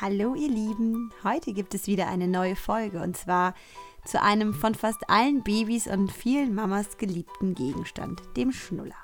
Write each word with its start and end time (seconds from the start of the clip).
Hallo 0.00 0.34
ihr 0.34 0.48
Lieben, 0.48 1.12
heute 1.22 1.52
gibt 1.52 1.72
es 1.72 1.86
wieder 1.86 2.08
eine 2.08 2.26
neue 2.26 2.56
Folge 2.56 3.00
und 3.00 3.16
zwar 3.16 3.54
zu 4.04 4.20
einem 4.20 4.52
von 4.52 4.74
fast 4.74 5.08
allen 5.08 5.44
Babys 5.44 5.86
und 5.86 6.10
vielen 6.10 6.52
Mamas 6.52 6.98
geliebten 6.98 7.54
Gegenstand, 7.54 8.20
dem 8.36 8.50
Schnuller. 8.50 8.96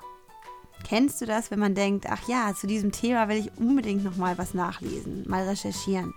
Kennst 0.83 1.21
du 1.21 1.25
das, 1.25 1.49
wenn 1.49 1.59
man 1.59 1.75
denkt, 1.75 2.07
ach 2.09 2.27
ja, 2.27 2.53
zu 2.53 2.67
diesem 2.67 2.91
Thema 2.91 3.29
will 3.29 3.37
ich 3.37 3.57
unbedingt 3.57 4.03
noch 4.03 4.17
mal 4.17 4.37
was 4.37 4.53
nachlesen, 4.53 5.23
mal 5.29 5.47
recherchieren 5.47 6.13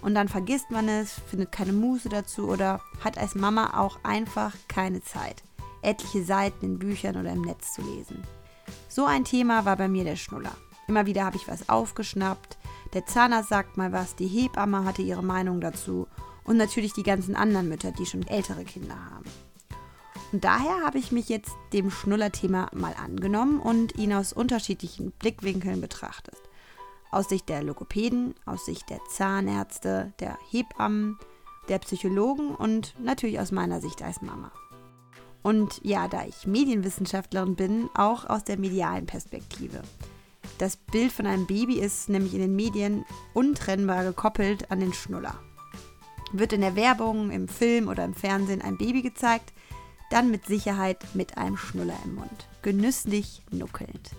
und 0.00 0.14
dann 0.14 0.28
vergisst 0.28 0.70
man 0.70 0.88
es, 0.88 1.20
findet 1.28 1.50
keine 1.50 1.72
Muße 1.72 2.08
dazu 2.08 2.48
oder 2.48 2.80
hat 3.02 3.18
als 3.18 3.34
Mama 3.34 3.80
auch 3.80 3.98
einfach 4.04 4.54
keine 4.68 5.02
Zeit, 5.02 5.42
etliche 5.82 6.22
Seiten 6.22 6.64
in 6.64 6.78
Büchern 6.78 7.16
oder 7.16 7.32
im 7.32 7.42
Netz 7.42 7.74
zu 7.74 7.82
lesen. 7.82 8.22
So 8.88 9.06
ein 9.06 9.24
Thema 9.24 9.64
war 9.64 9.76
bei 9.76 9.88
mir 9.88 10.04
der 10.04 10.16
Schnuller. 10.16 10.52
Immer 10.86 11.06
wieder 11.06 11.24
habe 11.24 11.36
ich 11.36 11.48
was 11.48 11.68
aufgeschnappt, 11.68 12.58
der 12.94 13.06
Zahnarzt 13.06 13.48
sagt 13.48 13.76
mal 13.76 13.92
was, 13.92 14.16
die 14.16 14.26
Hebamme 14.26 14.84
hatte 14.84 15.02
ihre 15.02 15.22
Meinung 15.22 15.60
dazu 15.60 16.06
und 16.44 16.56
natürlich 16.56 16.92
die 16.92 17.02
ganzen 17.02 17.34
anderen 17.34 17.68
Mütter, 17.68 17.90
die 17.92 18.06
schon 18.06 18.26
ältere 18.26 18.64
Kinder 18.64 18.96
haben. 19.10 19.24
Und 20.32 20.44
daher 20.44 20.80
habe 20.84 20.98
ich 20.98 21.12
mich 21.12 21.28
jetzt 21.28 21.52
dem 21.72 21.90
Schnuller-Thema 21.90 22.70
mal 22.72 22.94
angenommen 22.94 23.60
und 23.60 23.96
ihn 23.96 24.12
aus 24.12 24.32
unterschiedlichen 24.32 25.12
Blickwinkeln 25.12 25.80
betrachtet. 25.80 26.38
Aus 27.10 27.28
Sicht 27.28 27.48
der 27.48 27.62
Logopäden, 27.62 28.34
aus 28.44 28.64
Sicht 28.64 28.90
der 28.90 28.98
Zahnärzte, 29.08 30.12
der 30.18 30.36
Hebammen, 30.50 31.18
der 31.68 31.78
Psychologen 31.78 32.54
und 32.54 32.94
natürlich 33.00 33.38
aus 33.38 33.52
meiner 33.52 33.80
Sicht 33.80 34.02
als 34.02 34.22
Mama. 34.22 34.50
Und 35.42 35.80
ja, 35.84 36.08
da 36.08 36.24
ich 36.24 36.46
Medienwissenschaftlerin 36.46 37.54
bin, 37.54 37.90
auch 37.94 38.24
aus 38.24 38.44
der 38.44 38.58
medialen 38.58 39.06
Perspektive. 39.06 39.82
Das 40.58 40.76
Bild 40.76 41.10
von 41.10 41.26
einem 41.26 41.46
Baby 41.46 41.80
ist 41.80 42.08
nämlich 42.08 42.34
in 42.34 42.40
den 42.40 42.54
Medien 42.54 43.04
untrennbar 43.32 44.04
gekoppelt 44.04 44.70
an 44.70 44.80
den 44.80 44.92
Schnuller. 44.92 45.38
Wird 46.32 46.52
in 46.52 46.60
der 46.60 46.76
Werbung, 46.76 47.30
im 47.30 47.48
Film 47.48 47.88
oder 47.88 48.04
im 48.04 48.14
Fernsehen 48.14 48.62
ein 48.62 48.78
Baby 48.78 49.02
gezeigt, 49.02 49.52
dann 50.10 50.30
mit 50.30 50.46
Sicherheit 50.46 51.04
mit 51.14 51.38
einem 51.38 51.56
Schnuller 51.56 51.98
im 52.04 52.16
Mund, 52.16 52.48
genüsslich 52.62 53.42
nuckelnd. 53.50 54.10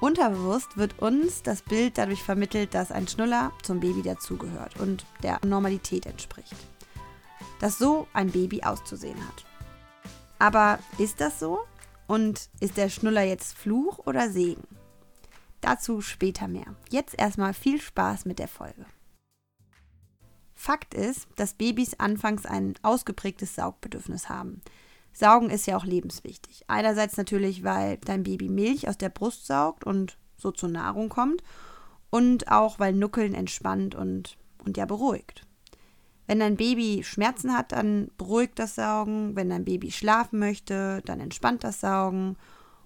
Unterbewusst 0.00 0.76
wird 0.76 0.98
uns 0.98 1.42
das 1.42 1.62
Bild 1.62 1.98
dadurch 1.98 2.22
vermittelt, 2.22 2.74
dass 2.74 2.90
ein 2.90 3.08
Schnuller 3.08 3.52
zum 3.62 3.80
Baby 3.80 4.02
dazugehört 4.02 4.78
und 4.80 5.04
der 5.22 5.40
Normalität 5.44 6.06
entspricht. 6.06 6.54
Dass 7.60 7.78
so 7.78 8.06
ein 8.12 8.30
Baby 8.30 8.62
auszusehen 8.62 9.18
hat. 9.26 9.44
Aber 10.38 10.78
ist 10.98 11.20
das 11.20 11.38
so? 11.38 11.60
Und 12.06 12.50
ist 12.60 12.76
der 12.76 12.90
Schnuller 12.90 13.22
jetzt 13.22 13.56
Fluch 13.56 13.98
oder 14.04 14.28
Segen? 14.28 14.66
Dazu 15.64 16.02
später 16.02 16.46
mehr. 16.46 16.76
Jetzt 16.90 17.18
erstmal 17.18 17.54
viel 17.54 17.80
Spaß 17.80 18.26
mit 18.26 18.38
der 18.38 18.48
Folge. 18.48 18.84
Fakt 20.52 20.92
ist, 20.92 21.26
dass 21.36 21.54
Babys 21.54 21.94
anfangs 21.94 22.44
ein 22.44 22.74
ausgeprägtes 22.82 23.54
Saugbedürfnis 23.54 24.28
haben. 24.28 24.60
Saugen 25.14 25.48
ist 25.48 25.66
ja 25.66 25.78
auch 25.78 25.86
lebenswichtig. 25.86 26.64
Einerseits 26.66 27.16
natürlich, 27.16 27.64
weil 27.64 27.96
dein 27.96 28.24
Baby 28.24 28.50
Milch 28.50 28.88
aus 28.88 28.98
der 28.98 29.08
Brust 29.08 29.46
saugt 29.46 29.84
und 29.84 30.18
so 30.36 30.50
zur 30.50 30.68
Nahrung 30.68 31.08
kommt. 31.08 31.42
Und 32.10 32.48
auch, 32.48 32.78
weil 32.78 32.92
Nuckeln 32.92 33.32
entspannt 33.32 33.94
und, 33.94 34.36
und 34.66 34.76
ja 34.76 34.84
beruhigt. 34.84 35.46
Wenn 36.26 36.40
dein 36.40 36.56
Baby 36.56 37.02
Schmerzen 37.04 37.56
hat, 37.56 37.72
dann 37.72 38.10
beruhigt 38.18 38.58
das 38.58 38.74
Saugen. 38.74 39.34
Wenn 39.34 39.48
dein 39.48 39.64
Baby 39.64 39.90
schlafen 39.90 40.40
möchte, 40.40 41.00
dann 41.06 41.20
entspannt 41.20 41.64
das 41.64 41.80
Saugen. 41.80 42.36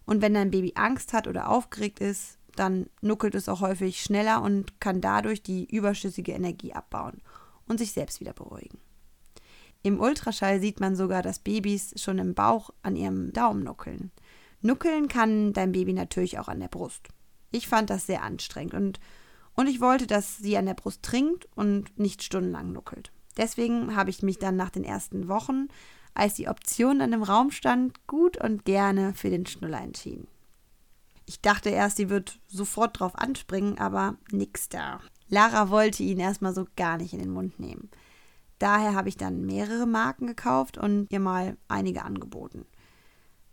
Und 0.07 0.23
wenn 0.23 0.35
dein 0.35 0.53
Baby 0.53 0.75
Angst 0.77 1.13
hat 1.13 1.27
oder 1.27 1.49
aufgeregt 1.49 1.99
ist, 1.99 2.38
dann 2.59 2.89
nuckelt 3.01 3.35
es 3.35 3.49
auch 3.49 3.61
häufig 3.61 4.03
schneller 4.03 4.43
und 4.43 4.81
kann 4.81 5.01
dadurch 5.01 5.43
die 5.43 5.65
überschüssige 5.65 6.33
Energie 6.33 6.73
abbauen 6.73 7.23
und 7.67 7.79
sich 7.79 7.93
selbst 7.93 8.21
wieder 8.21 8.33
beruhigen. 8.33 8.79
Im 9.83 10.01
Ultraschall 10.01 10.61
sieht 10.61 10.81
man 10.81 10.97
sogar, 10.97 11.23
dass 11.23 11.39
Babys 11.39 11.95
schon 11.97 12.19
im 12.19 12.35
Bauch 12.35 12.71
an 12.83 12.97
ihrem 12.97 13.33
Daumen 13.33 13.63
nuckeln. 13.63 14.11
Nuckeln 14.61 15.07
kann 15.09 15.53
dein 15.53 15.73
Baby 15.73 15.93
natürlich 15.93 16.39
auch 16.39 16.49
an 16.49 16.61
der 16.61 16.69
Brust. 16.69 17.09
Ich 17.51 17.69
fand 17.69 17.91
das 17.91 18.07
sehr 18.07 18.23
anstrengend 18.23 18.75
und, 18.75 19.01
und 19.55 19.69
ich 19.69 19.81
wollte, 19.81 20.07
dass 20.07 20.39
sie 20.39 20.57
an 20.57 20.67
der 20.67 20.75
Brust 20.75 21.03
trinkt 21.03 21.49
und 21.55 21.99
nicht 21.99 22.23
stundenlang 22.23 22.73
nuckelt. 22.73 23.13
Deswegen 23.37 23.95
habe 23.95 24.11
ich 24.11 24.23
mich 24.23 24.39
dann 24.39 24.57
nach 24.57 24.71
den 24.71 24.85
ersten 24.85 25.29
Wochen, 25.29 25.69
als 26.13 26.35
die 26.35 26.49
Option 26.49 26.99
dann 26.99 27.13
im 27.13 27.23
Raum 27.23 27.53
stand, 27.53 28.07
gut 28.09 28.37
und 28.37 28.65
gerne 28.65 29.15
für 29.15 29.31
den 29.31 29.47
Schnuller 29.47 29.81
entschieden. 29.81 30.27
Ich 31.29 31.43
dachte 31.43 31.69
erst, 31.69 31.99
sie 31.99 32.09
wird 32.09 32.41
sofort 32.49 32.99
drauf 32.99 33.15
anspringen, 33.15 33.77
aber 33.77 34.17
nix 34.33 34.71
da. 34.71 35.01
Lara 35.29 35.69
wollte 35.69 36.03
ihn 36.03 36.19
erstmal 36.19 36.55
so 36.55 36.67
gar 36.75 36.97
nicht 36.97 37.13
in 37.13 37.19
den 37.19 37.31
Mund 37.31 37.61
nehmen. 37.61 37.91
Daher 38.59 38.95
habe 38.95 39.11
ich 39.11 39.19
dann 39.19 39.45
mehrere 39.45 39.87
Marken 39.87 40.27
gekauft 40.27 40.79
und 40.79 41.07
ihr 41.13 41.21
mal 41.21 41.59
einige 41.69 42.03
angeboten. 42.03 42.65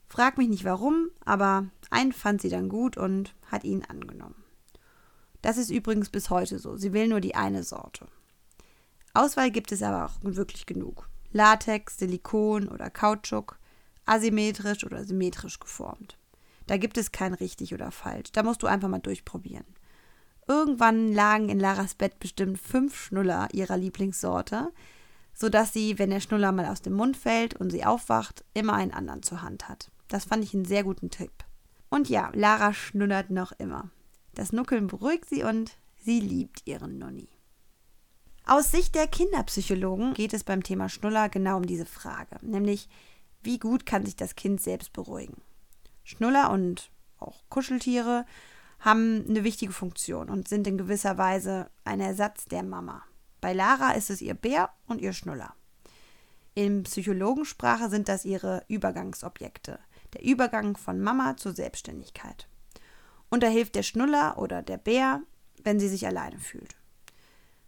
Frag 0.07 0.37
mich 0.37 0.47
nicht 0.47 0.63
warum, 0.63 1.09
aber 1.25 1.65
einen 1.89 2.13
fand 2.13 2.41
sie 2.41 2.47
dann 2.47 2.69
gut 2.69 2.95
und 2.95 3.35
hat 3.47 3.65
ihn 3.65 3.83
angenommen. 3.83 4.41
Das 5.41 5.57
ist 5.57 5.69
übrigens 5.69 6.09
bis 6.09 6.29
heute 6.29 6.59
so. 6.59 6.77
Sie 6.77 6.93
will 6.93 7.09
nur 7.09 7.19
die 7.19 7.35
eine 7.35 7.63
Sorte. 7.63 8.07
Auswahl 9.13 9.51
gibt 9.51 9.73
es 9.73 9.83
aber 9.83 10.05
auch 10.05 10.13
wirklich 10.21 10.65
genug. 10.65 11.09
Latex, 11.33 11.97
Silikon 11.97 12.69
oder 12.69 12.89
Kautschuk, 12.89 13.59
asymmetrisch 14.05 14.85
oder 14.85 15.03
symmetrisch 15.03 15.59
geformt. 15.59 16.17
Da 16.67 16.77
gibt 16.77 16.97
es 16.97 17.11
kein 17.11 17.33
richtig 17.33 17.73
oder 17.73 17.91
falsch. 17.91 18.31
Da 18.31 18.43
musst 18.43 18.63
du 18.63 18.67
einfach 18.67 18.89
mal 18.89 18.99
durchprobieren. 18.99 19.65
Irgendwann 20.47 21.11
lagen 21.11 21.49
in 21.49 21.59
Laras 21.59 21.95
Bett 21.95 22.19
bestimmt 22.19 22.59
fünf 22.59 22.95
Schnuller 22.95 23.47
ihrer 23.51 23.77
Lieblingssorte, 23.77 24.71
sodass 25.33 25.73
sie, 25.73 25.97
wenn 25.99 26.11
der 26.11 26.19
Schnuller 26.19 26.51
mal 26.51 26.65
aus 26.65 26.81
dem 26.81 26.93
Mund 26.93 27.17
fällt 27.17 27.55
und 27.55 27.71
sie 27.71 27.83
aufwacht, 27.83 28.45
immer 28.53 28.73
einen 28.73 28.93
anderen 28.93 29.23
zur 29.23 29.41
Hand 29.41 29.67
hat. 29.67 29.91
Das 30.07 30.25
fand 30.25 30.43
ich 30.43 30.53
einen 30.53 30.65
sehr 30.65 30.83
guten 30.83 31.09
Tipp. 31.09 31.31
Und 31.89 32.09
ja, 32.09 32.31
Lara 32.33 32.73
schnullert 32.73 33.31
noch 33.31 33.51
immer. 33.53 33.89
Das 34.33 34.51
Nuckeln 34.51 34.87
beruhigt 34.87 35.27
sie 35.27 35.43
und 35.43 35.77
sie 35.97 36.19
liebt 36.19 36.61
ihren 36.65 36.99
Nunni. 36.99 37.29
Aus 38.45 38.71
Sicht 38.71 38.93
der 38.93 39.07
Kinderpsychologen 39.07 40.13
geht 40.13 40.33
es 40.33 40.43
beim 40.43 40.61
Thema 40.61 40.87
Schnuller 40.87 41.29
genau 41.29 41.57
um 41.57 41.65
diese 41.65 41.85
Frage, 41.85 42.37
nämlich 42.41 42.87
wie 43.41 43.57
gut 43.57 43.85
kann 43.85 44.05
sich 44.05 44.15
das 44.15 44.35
Kind 44.35 44.61
selbst 44.61 44.93
beruhigen. 44.93 45.41
Schnuller 46.05 46.51
und 46.51 46.91
auch 47.19 47.43
Kuscheltiere 47.49 48.25
haben 48.79 49.25
eine 49.27 49.43
wichtige 49.43 49.73
Funktion 49.73 50.29
und 50.29 50.47
sind 50.47 50.67
in 50.67 50.77
gewisser 50.77 51.17
Weise 51.17 51.69
ein 51.83 51.99
Ersatz 51.99 52.45
der 52.45 52.63
Mama. 52.63 53.03
Bei 53.41 53.51
Lara 53.51 53.91
ist 53.91 54.09
es 54.09 54.21
ihr 54.21 54.35
Bär 54.35 54.69
und 54.85 55.01
ihr 55.01 55.11
Schnuller. 55.11 55.53
In 56.53 56.83
Psychologensprache 56.83 57.89
sind 57.89 58.07
das 58.07 58.23
ihre 58.23 58.63
Übergangsobjekte, 58.67 59.79
der 60.13 60.23
Übergang 60.23 60.77
von 60.77 61.01
Mama 61.01 61.35
zur 61.35 61.53
Selbstständigkeit. 61.53 62.47
Und 63.29 63.43
da 63.43 63.47
hilft 63.47 63.75
der 63.75 63.83
Schnuller 63.83 64.37
oder 64.37 64.61
der 64.61 64.77
Bär, 64.77 65.21
wenn 65.63 65.79
sie 65.79 65.89
sich 65.89 66.05
alleine 66.05 66.39
fühlt. 66.39 66.75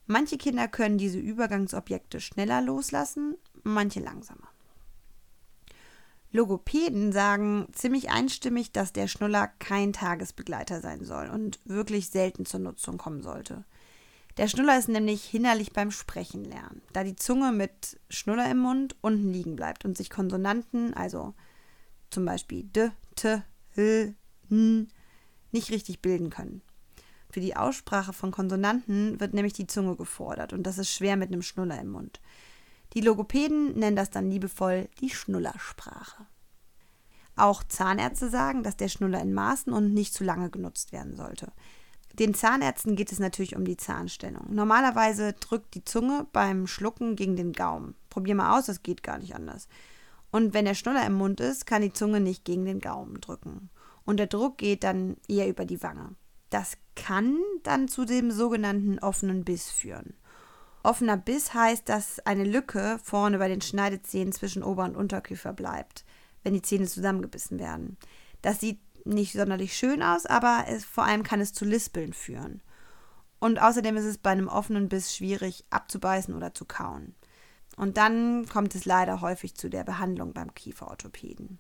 Manche 0.06 0.38
Kinder 0.38 0.68
können 0.68 0.98
diese 0.98 1.20
Übergangsobjekte 1.20 2.22
schneller 2.22 2.62
loslassen, 2.62 3.36
manche 3.64 4.00
langsamer. 4.00 4.48
Logopäden 6.32 7.12
sagen 7.12 7.68
ziemlich 7.72 8.10
einstimmig, 8.10 8.72
dass 8.72 8.94
der 8.94 9.08
Schnuller 9.08 9.48
kein 9.60 9.94
Tagesbegleiter 9.94 10.82
sein 10.82 11.06
soll 11.06 11.30
und 11.30 11.60
wirklich 11.66 12.10
selten 12.10 12.46
zur 12.46 12.60
Nutzung 12.60 12.98
kommen 12.98 13.24
sollte. 13.24 13.64
Der 14.38 14.48
Schnuller 14.48 14.78
ist 14.78 14.90
nämlich 14.90 15.24
hinderlich 15.24 15.74
beim 15.74 15.90
Sprechen 15.90 16.44
lernen, 16.44 16.82
da 16.94 17.04
die 17.04 17.16
Zunge 17.16 17.52
mit 17.52 18.00
Schnuller 18.10 18.50
im 18.52 18.60
Mund 18.60 18.96
unten 19.02 19.32
liegen 19.32 19.56
bleibt 19.56 19.84
und 19.84 19.98
sich 19.98 20.10
Konsonanten, 20.10 20.94
also 20.94 21.34
zum 22.12 22.26
Beispiel 22.26 22.64
d, 22.64 22.92
t, 23.16 23.42
l, 23.76 24.16
n, 24.52 24.90
nicht 25.52 25.72
richtig 25.72 26.02
bilden 26.02 26.30
können. 26.30 26.62
Für 27.32 27.40
die 27.40 27.56
Aussprache 27.56 28.14
von 28.14 28.32
Konsonanten 28.32 29.20
wird 29.20 29.34
nämlich 29.34 29.54
die 29.54 29.68
Zunge 29.68 29.96
gefordert 29.96 30.54
und 30.54 30.64
das 30.64 30.78
ist 30.78 30.92
schwer 30.92 31.18
mit 31.18 31.30
einem 31.30 31.42
Schnuller 31.42 31.80
im 31.80 31.90
Mund. 31.90 32.22
Die 32.94 33.02
Logopäden 33.02 33.78
nennen 33.78 33.96
das 33.96 34.10
dann 34.10 34.30
liebevoll 34.30 34.90
die 35.02 35.10
Schnullersprache. 35.10 36.26
Auch 37.36 37.64
Zahnärzte 37.64 38.30
sagen, 38.30 38.64
dass 38.64 38.78
der 38.78 38.88
Schnuller 38.88 39.22
in 39.22 39.34
Maßen 39.34 39.72
und 39.72 39.94
nicht 39.94 40.14
zu 40.14 40.24
lange 40.24 40.50
genutzt 40.50 40.92
werden 40.92 41.16
sollte. 41.16 41.52
Den 42.14 42.34
Zahnärzten 42.34 42.96
geht 42.96 43.12
es 43.12 43.20
natürlich 43.20 43.56
um 43.56 43.64
die 43.64 43.78
Zahnstellung. 43.78 44.48
Normalerweise 44.50 45.34
drückt 45.34 45.76
die 45.76 45.86
Zunge 45.86 46.26
beim 46.34 46.66
Schlucken 46.66 47.16
gegen 47.16 47.36
den 47.36 47.54
Gaumen. 47.54 47.94
Probier 48.10 48.34
mal 48.34 48.58
aus, 48.58 48.66
das 48.66 48.82
geht 48.82 49.04
gar 49.04 49.20
nicht 49.20 49.36
anders. 49.36 49.68
Und 50.32 50.56
wenn 50.56 50.66
der 50.66 50.74
Schnuller 50.74 51.06
im 51.06 51.14
Mund 51.14 51.40
ist, 51.40 51.68
kann 51.68 51.84
die 51.84 51.94
Zunge 51.94 52.20
nicht 52.20 52.44
gegen 52.44 52.66
den 52.66 52.80
Gaumen 52.80 53.22
drücken. 53.22 53.70
Und 54.04 54.18
der 54.18 54.28
Druck 54.28 54.58
geht 54.58 54.84
dann 54.84 55.18
eher 55.28 55.48
über 55.48 55.66
die 55.66 55.84
Wange. 55.84 56.16
Das 56.50 56.78
kann 56.96 57.38
dann 57.64 57.88
zu 57.88 58.06
dem 58.06 58.32
sogenannten 58.32 58.98
offenen 59.00 59.44
Biss 59.44 59.70
führen. 59.70 60.16
Offener 60.88 61.18
Biss 61.18 61.54
heißt, 61.54 61.90
dass 61.90 62.20
eine 62.22 62.46
Lücke 62.46 62.98
vorne 63.04 63.40
bei 63.40 63.50
den 63.50 63.60
Schneidezähnen 63.60 64.32
zwischen 64.32 64.64
Ober- 64.64 64.86
und 64.86 64.96
Unterkiefer 64.96 65.52
bleibt, 65.52 66.06
wenn 66.44 66.54
die 66.54 66.62
Zähne 66.62 66.88
zusammengebissen 66.88 67.60
werden. 67.60 67.98
Das 68.42 68.62
sieht 68.62 68.80
nicht 69.06 69.34
sonderlich 69.34 69.76
schön 69.76 70.02
aus, 70.02 70.26
aber 70.26 70.64
es, 70.70 70.86
vor 70.86 71.04
allem 71.04 71.24
kann 71.24 71.42
es 71.42 71.52
zu 71.52 71.66
Lispeln 71.66 72.14
führen. 72.14 72.62
Und 73.40 73.62
außerdem 73.62 73.98
ist 73.98 74.06
es 74.06 74.18
bei 74.18 74.30
einem 74.30 74.48
offenen 74.48 74.88
Biss 74.88 75.14
schwierig 75.14 75.66
abzubeißen 75.72 76.34
oder 76.34 76.54
zu 76.54 76.64
kauen. 76.64 77.16
Und 77.76 77.98
dann 77.98 78.48
kommt 78.48 78.74
es 78.74 78.86
leider 78.86 79.20
häufig 79.20 79.56
zu 79.56 79.70
der 79.70 79.84
Behandlung 79.84 80.32
beim 80.32 80.56
Kieferorthopäden. 80.56 81.60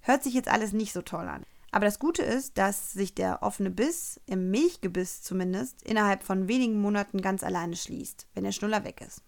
Hört 0.00 0.24
sich 0.24 0.34
jetzt 0.34 0.48
alles 0.48 0.72
nicht 0.72 0.92
so 0.92 1.02
toll 1.02 1.28
an. 1.28 1.44
Aber 1.70 1.84
das 1.84 1.98
Gute 1.98 2.22
ist, 2.22 2.56
dass 2.56 2.92
sich 2.92 3.14
der 3.14 3.42
offene 3.42 3.70
Biss, 3.70 4.20
im 4.26 4.50
Milchgebiss 4.50 5.22
zumindest, 5.22 5.82
innerhalb 5.82 6.22
von 6.22 6.48
wenigen 6.48 6.80
Monaten 6.80 7.20
ganz 7.20 7.44
alleine 7.44 7.76
schließt, 7.76 8.26
wenn 8.34 8.44
der 8.44 8.52
Schnuller 8.52 8.84
weg 8.84 9.02
ist. 9.06 9.22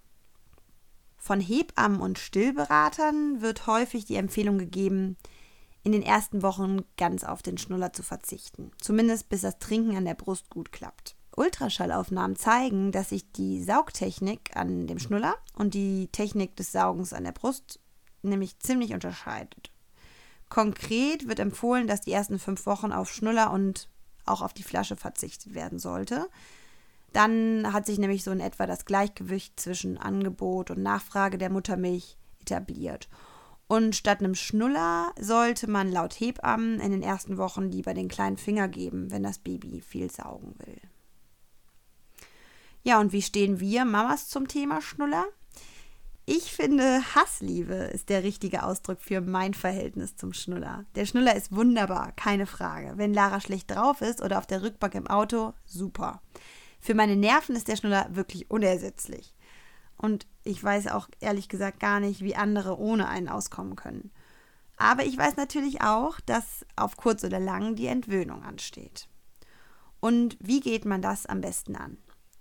Von 1.18 1.40
Hebammen 1.40 2.00
und 2.00 2.18
Stillberatern 2.18 3.42
wird 3.42 3.66
häufig 3.66 4.06
die 4.06 4.16
Empfehlung 4.16 4.56
gegeben, 4.56 5.18
in 5.82 5.92
den 5.92 6.02
ersten 6.02 6.42
Wochen 6.42 6.80
ganz 6.96 7.24
auf 7.24 7.42
den 7.42 7.58
Schnuller 7.58 7.92
zu 7.92 8.02
verzichten, 8.02 8.70
zumindest 8.80 9.28
bis 9.28 9.42
das 9.42 9.58
Trinken 9.58 9.96
an 9.96 10.04
der 10.06 10.14
Brust 10.14 10.48
gut 10.50 10.72
klappt. 10.72 11.16
Ultraschallaufnahmen 11.36 12.36
zeigen, 12.36 12.90
dass 12.92 13.10
sich 13.10 13.30
die 13.32 13.62
Saugtechnik 13.62 14.56
an 14.56 14.86
dem 14.86 14.98
Schnuller 14.98 15.36
und 15.54 15.74
die 15.74 16.08
Technik 16.08 16.56
des 16.56 16.72
Saugens 16.72 17.12
an 17.12 17.24
der 17.24 17.32
Brust 17.32 17.80
nämlich 18.22 18.58
ziemlich 18.58 18.92
unterscheidet. 18.92 19.70
Konkret 20.50 21.28
wird 21.28 21.38
empfohlen, 21.38 21.86
dass 21.86 22.02
die 22.02 22.12
ersten 22.12 22.38
fünf 22.38 22.66
Wochen 22.66 22.92
auf 22.92 23.10
Schnuller 23.10 23.52
und 23.52 23.88
auch 24.26 24.42
auf 24.42 24.52
die 24.52 24.64
Flasche 24.64 24.96
verzichtet 24.96 25.54
werden 25.54 25.78
sollte. 25.78 26.28
Dann 27.12 27.72
hat 27.72 27.86
sich 27.86 27.98
nämlich 27.98 28.22
so 28.22 28.30
in 28.30 28.40
etwa 28.40 28.66
das 28.66 28.84
Gleichgewicht 28.84 29.58
zwischen 29.58 29.96
Angebot 29.96 30.70
und 30.70 30.82
Nachfrage 30.82 31.38
der 31.38 31.50
Muttermilch 31.50 32.16
etabliert. 32.40 33.08
Und 33.68 33.94
statt 33.94 34.18
einem 34.18 34.34
Schnuller 34.34 35.12
sollte 35.18 35.70
man 35.70 35.90
laut 35.90 36.14
Hebammen 36.18 36.80
in 36.80 36.90
den 36.90 37.02
ersten 37.02 37.38
Wochen 37.38 37.70
lieber 37.70 37.94
den 37.94 38.08
kleinen 38.08 38.36
Finger 38.36 38.66
geben, 38.66 39.10
wenn 39.12 39.22
das 39.22 39.38
Baby 39.38 39.80
viel 39.80 40.10
saugen 40.10 40.54
will. 40.58 40.80
Ja, 42.82 42.98
und 42.98 43.12
wie 43.12 43.22
stehen 43.22 43.60
wir 43.60 43.84
Mamas 43.84 44.28
zum 44.28 44.48
Thema 44.48 44.82
Schnuller? 44.82 45.26
Ich 46.32 46.52
finde, 46.52 47.02
Hassliebe 47.16 47.74
ist 47.74 48.08
der 48.08 48.22
richtige 48.22 48.62
Ausdruck 48.62 49.00
für 49.00 49.20
mein 49.20 49.52
Verhältnis 49.52 50.14
zum 50.14 50.32
Schnuller. 50.32 50.84
Der 50.94 51.04
Schnuller 51.04 51.34
ist 51.34 51.52
wunderbar, 51.52 52.12
keine 52.12 52.46
Frage. 52.46 52.92
Wenn 52.94 53.12
Lara 53.12 53.40
schlecht 53.40 53.68
drauf 53.68 54.00
ist 54.00 54.22
oder 54.22 54.38
auf 54.38 54.46
der 54.46 54.62
Rückbank 54.62 54.94
im 54.94 55.08
Auto, 55.08 55.54
super. 55.66 56.22
Für 56.78 56.94
meine 56.94 57.16
Nerven 57.16 57.56
ist 57.56 57.66
der 57.66 57.74
Schnuller 57.74 58.06
wirklich 58.12 58.48
unersetzlich. 58.48 59.34
Und 59.96 60.28
ich 60.44 60.62
weiß 60.62 60.86
auch 60.92 61.08
ehrlich 61.18 61.48
gesagt 61.48 61.80
gar 61.80 61.98
nicht, 61.98 62.22
wie 62.22 62.36
andere 62.36 62.78
ohne 62.78 63.08
einen 63.08 63.28
auskommen 63.28 63.74
können. 63.74 64.12
Aber 64.76 65.04
ich 65.04 65.18
weiß 65.18 65.34
natürlich 65.34 65.82
auch, 65.82 66.20
dass 66.20 66.64
auf 66.76 66.96
kurz 66.96 67.24
oder 67.24 67.40
lang 67.40 67.74
die 67.74 67.88
Entwöhnung 67.88 68.44
ansteht. 68.44 69.08
Und 69.98 70.36
wie 70.38 70.60
geht 70.60 70.84
man 70.84 71.02
das 71.02 71.26
am 71.26 71.40
besten 71.40 71.74
an? 71.74 71.98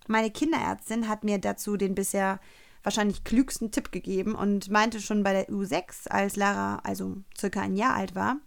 Meine 0.07 0.29
Kinderärztin 0.29 1.07
hat 1.07 1.23
mir 1.23 1.39
dazu 1.39 1.75
den 1.75 1.95
bisher 1.95 2.39
wahrscheinlich 2.83 3.23
klügsten 3.23 3.71
Tipp 3.71 3.91
gegeben 3.91 4.35
und 4.35 4.69
meinte 4.69 5.01
schon 5.01 5.23
bei 5.23 5.33
der 5.33 5.49
U6, 5.49 6.07
als 6.07 6.35
Lara 6.35 6.79
also 6.83 7.17
circa 7.37 7.61
ein 7.61 7.75
Jahr 7.75 7.95
alt 7.95 8.15
war, 8.15 8.37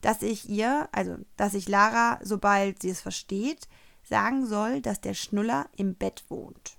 dass 0.00 0.22
ich 0.22 0.48
ihr, 0.48 0.88
also 0.92 1.16
dass 1.36 1.54
ich 1.54 1.68
Lara, 1.68 2.18
sobald 2.22 2.82
sie 2.82 2.90
es 2.90 3.00
versteht, 3.00 3.68
sagen 4.04 4.46
soll, 4.46 4.80
dass 4.80 5.00
der 5.00 5.14
Schnuller 5.14 5.68
im 5.76 5.94
Bett 5.94 6.24
wohnt 6.28 6.78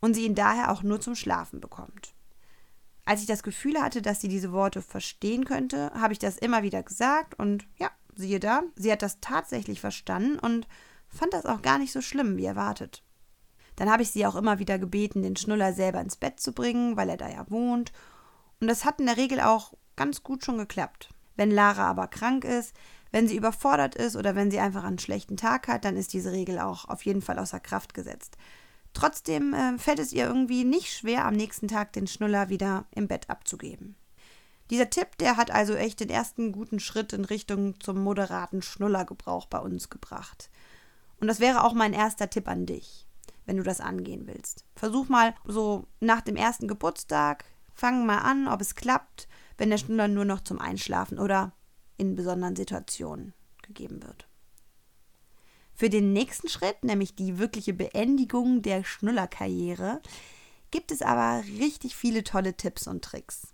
und 0.00 0.14
sie 0.14 0.24
ihn 0.24 0.34
daher 0.34 0.70
auch 0.72 0.82
nur 0.82 1.00
zum 1.00 1.14
Schlafen 1.14 1.60
bekommt. 1.60 2.14
Als 3.04 3.20
ich 3.20 3.26
das 3.26 3.42
Gefühl 3.42 3.80
hatte, 3.80 4.00
dass 4.00 4.20
sie 4.20 4.28
diese 4.28 4.52
Worte 4.52 4.80
verstehen 4.80 5.44
könnte, 5.44 5.90
habe 5.94 6.12
ich 6.12 6.18
das 6.18 6.38
immer 6.38 6.62
wieder 6.62 6.82
gesagt 6.82 7.38
und 7.38 7.66
ja, 7.78 7.90
siehe 8.14 8.40
da, 8.40 8.62
sie 8.76 8.92
hat 8.92 9.02
das 9.02 9.20
tatsächlich 9.20 9.80
verstanden 9.80 10.38
und 10.38 10.66
fand 11.08 11.32
das 11.32 11.46
auch 11.46 11.62
gar 11.62 11.78
nicht 11.78 11.92
so 11.92 12.00
schlimm, 12.00 12.36
wie 12.36 12.44
erwartet. 12.44 13.02
Dann 13.82 13.90
habe 13.90 14.04
ich 14.04 14.12
sie 14.12 14.24
auch 14.26 14.36
immer 14.36 14.60
wieder 14.60 14.78
gebeten, 14.78 15.24
den 15.24 15.34
Schnuller 15.34 15.72
selber 15.72 16.00
ins 16.00 16.14
Bett 16.14 16.38
zu 16.38 16.52
bringen, 16.52 16.96
weil 16.96 17.08
er 17.08 17.16
da 17.16 17.28
ja 17.28 17.44
wohnt. 17.50 17.92
Und 18.60 18.68
das 18.68 18.84
hat 18.84 19.00
in 19.00 19.06
der 19.06 19.16
Regel 19.16 19.40
auch 19.40 19.72
ganz 19.96 20.22
gut 20.22 20.44
schon 20.44 20.56
geklappt. 20.56 21.08
Wenn 21.34 21.50
Lara 21.50 21.90
aber 21.90 22.06
krank 22.06 22.44
ist, 22.44 22.76
wenn 23.10 23.26
sie 23.26 23.34
überfordert 23.34 23.96
ist 23.96 24.14
oder 24.14 24.36
wenn 24.36 24.52
sie 24.52 24.60
einfach 24.60 24.84
einen 24.84 25.00
schlechten 25.00 25.36
Tag 25.36 25.66
hat, 25.66 25.84
dann 25.84 25.96
ist 25.96 26.12
diese 26.12 26.30
Regel 26.30 26.60
auch 26.60 26.84
auf 26.84 27.04
jeden 27.04 27.22
Fall 27.22 27.40
außer 27.40 27.58
Kraft 27.58 27.92
gesetzt. 27.92 28.36
Trotzdem 28.92 29.52
äh, 29.52 29.76
fällt 29.78 29.98
es 29.98 30.12
ihr 30.12 30.26
irgendwie 30.26 30.62
nicht 30.62 30.96
schwer, 30.96 31.24
am 31.24 31.34
nächsten 31.34 31.66
Tag 31.66 31.92
den 31.92 32.06
Schnuller 32.06 32.50
wieder 32.50 32.84
im 32.94 33.08
Bett 33.08 33.30
abzugeben. 33.30 33.96
Dieser 34.70 34.90
Tipp, 34.90 35.18
der 35.18 35.36
hat 35.36 35.50
also 35.50 35.74
echt 35.74 35.98
den 35.98 36.08
ersten 36.08 36.52
guten 36.52 36.78
Schritt 36.78 37.12
in 37.12 37.24
Richtung 37.24 37.80
zum 37.80 38.00
moderaten 38.00 38.62
Schnullergebrauch 38.62 39.46
bei 39.46 39.58
uns 39.58 39.90
gebracht. 39.90 40.50
Und 41.18 41.26
das 41.26 41.40
wäre 41.40 41.64
auch 41.64 41.74
mein 41.74 41.94
erster 41.94 42.30
Tipp 42.30 42.46
an 42.46 42.64
dich 42.64 43.08
wenn 43.46 43.56
du 43.56 43.62
das 43.62 43.80
angehen 43.80 44.26
willst. 44.26 44.64
Versuch 44.74 45.08
mal 45.08 45.34
so 45.44 45.86
nach 46.00 46.20
dem 46.20 46.36
ersten 46.36 46.68
Geburtstag, 46.68 47.44
fang 47.72 48.06
mal 48.06 48.18
an, 48.18 48.48
ob 48.48 48.60
es 48.60 48.74
klappt, 48.74 49.28
wenn 49.58 49.70
der 49.70 49.78
Schnuller 49.78 50.08
nur 50.08 50.24
noch 50.24 50.40
zum 50.40 50.58
Einschlafen 50.58 51.18
oder 51.18 51.52
in 51.96 52.14
besonderen 52.14 52.56
Situationen 52.56 53.34
gegeben 53.62 54.02
wird. 54.02 54.28
Für 55.74 55.88
den 55.88 56.12
nächsten 56.12 56.48
Schritt, 56.48 56.84
nämlich 56.84 57.14
die 57.14 57.38
wirkliche 57.38 57.72
Beendigung 57.72 58.62
der 58.62 58.84
Schnullerkarriere, 58.84 60.00
gibt 60.70 60.90
es 60.90 61.02
aber 61.02 61.42
richtig 61.58 61.96
viele 61.96 62.24
tolle 62.24 62.56
Tipps 62.56 62.86
und 62.86 63.04
Tricks. 63.04 63.52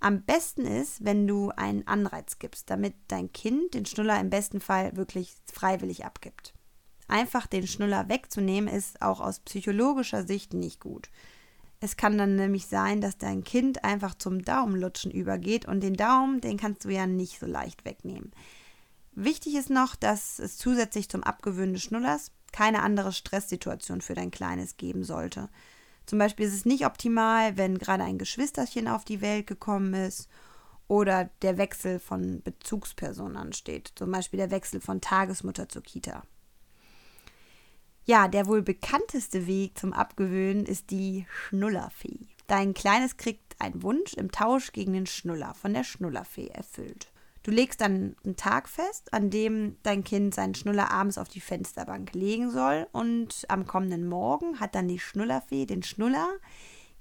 Am 0.00 0.22
besten 0.22 0.64
ist, 0.64 1.04
wenn 1.04 1.26
du 1.26 1.50
einen 1.50 1.86
Anreiz 1.86 2.38
gibst, 2.38 2.70
damit 2.70 2.94
dein 3.08 3.32
Kind 3.32 3.74
den 3.74 3.84
Schnuller 3.84 4.18
im 4.18 4.30
besten 4.30 4.60
Fall 4.60 4.96
wirklich 4.96 5.34
freiwillig 5.52 6.06
abgibt. 6.06 6.54
Einfach 7.10 7.48
den 7.48 7.66
Schnuller 7.66 8.08
wegzunehmen, 8.08 8.72
ist 8.72 9.02
auch 9.02 9.20
aus 9.20 9.40
psychologischer 9.40 10.24
Sicht 10.24 10.54
nicht 10.54 10.78
gut. 10.78 11.10
Es 11.80 11.96
kann 11.96 12.16
dann 12.16 12.36
nämlich 12.36 12.66
sein, 12.66 13.00
dass 13.00 13.18
dein 13.18 13.42
Kind 13.42 13.82
einfach 13.82 14.14
zum 14.14 14.44
Daumenlutschen 14.44 15.10
übergeht 15.10 15.66
und 15.66 15.80
den 15.80 15.94
Daumen, 15.94 16.40
den 16.40 16.56
kannst 16.56 16.84
du 16.84 16.90
ja 16.90 17.08
nicht 17.08 17.40
so 17.40 17.46
leicht 17.46 17.84
wegnehmen. 17.84 18.30
Wichtig 19.12 19.56
ist 19.56 19.70
noch, 19.70 19.96
dass 19.96 20.38
es 20.38 20.56
zusätzlich 20.56 21.08
zum 21.08 21.24
Abgewöhnen 21.24 21.74
des 21.74 21.82
Schnullers 21.82 22.30
keine 22.52 22.82
andere 22.82 23.12
Stresssituation 23.12 24.02
für 24.02 24.14
dein 24.14 24.30
Kleines 24.30 24.76
geben 24.76 25.02
sollte. 25.02 25.48
Zum 26.06 26.20
Beispiel 26.20 26.46
ist 26.46 26.54
es 26.54 26.64
nicht 26.64 26.86
optimal, 26.86 27.56
wenn 27.56 27.78
gerade 27.78 28.04
ein 28.04 28.18
Geschwisterchen 28.18 28.86
auf 28.86 29.04
die 29.04 29.20
Welt 29.20 29.48
gekommen 29.48 29.94
ist 29.94 30.28
oder 30.86 31.28
der 31.42 31.58
Wechsel 31.58 31.98
von 31.98 32.40
Bezugspersonen 32.42 33.36
ansteht, 33.36 33.92
zum 33.96 34.12
Beispiel 34.12 34.38
der 34.38 34.52
Wechsel 34.52 34.80
von 34.80 35.00
Tagesmutter 35.00 35.68
zur 35.68 35.82
Kita. 35.82 36.22
Ja, 38.04 38.28
der 38.28 38.46
wohl 38.46 38.62
bekannteste 38.62 39.46
Weg 39.46 39.78
zum 39.78 39.92
Abgewöhnen 39.92 40.66
ist 40.66 40.90
die 40.90 41.26
Schnullerfee. 41.30 42.28
Dein 42.46 42.74
Kleines 42.74 43.16
kriegt 43.16 43.60
einen 43.60 43.82
Wunsch 43.82 44.14
im 44.14 44.32
Tausch 44.32 44.72
gegen 44.72 44.92
den 44.92 45.06
Schnuller 45.06 45.54
von 45.54 45.74
der 45.74 45.84
Schnullerfee 45.84 46.48
erfüllt. 46.48 47.12
Du 47.42 47.50
legst 47.50 47.80
dann 47.80 48.16
einen 48.24 48.36
Tag 48.36 48.68
fest, 48.68 49.14
an 49.14 49.30
dem 49.30 49.76
dein 49.82 50.04
Kind 50.04 50.34
seinen 50.34 50.54
Schnuller 50.54 50.90
abends 50.90 51.16
auf 51.16 51.28
die 51.28 51.40
Fensterbank 51.40 52.12
legen 52.12 52.50
soll 52.50 52.86
und 52.92 53.46
am 53.48 53.66
kommenden 53.66 54.06
Morgen 54.08 54.60
hat 54.60 54.74
dann 54.74 54.88
die 54.88 54.98
Schnullerfee 54.98 55.64
den 55.64 55.82
Schnuller 55.82 56.28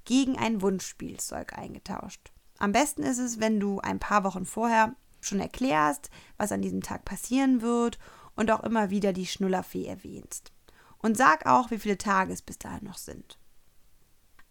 gegen 0.06 0.38
ein 0.38 0.62
Wunschspielzeug 0.62 1.58
eingetauscht. 1.58 2.32
Am 2.58 2.72
besten 2.72 3.03
ist 3.03 3.20
es, 3.20 3.39
wenn 3.39 3.60
du 3.60 3.79
ein 3.79 4.00
paar 4.00 4.24
Wochen 4.24 4.46
vorher 4.46 4.96
schon 5.20 5.39
erklärst, 5.39 6.10
was 6.38 6.51
an 6.51 6.62
diesem 6.62 6.82
Tag 6.82 7.03
passieren 7.03 7.62
wird 7.62 8.00
und 8.36 8.50
auch 8.51 8.63
immer 8.63 8.89
wieder 8.89 9.12
die 9.12 9.27
Schnullerfee 9.27 9.86
erwähnst. 9.86 10.53
Und 11.01 11.18
sag 11.18 11.46
auch, 11.46 11.72
wie 11.72 11.79
viele 11.79 11.98
Tage 11.98 12.34
es 12.34 12.41
bis 12.41 12.58
dahin 12.58 12.86
noch 12.86 12.98
sind. 12.98 13.38